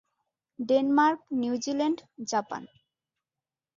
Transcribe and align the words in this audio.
Denmark, 0.59 1.19
New Zealand, 1.41 1.99
Japan? 2.31 2.63